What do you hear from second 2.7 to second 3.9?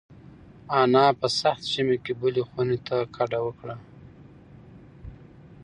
ته کډه وکړه.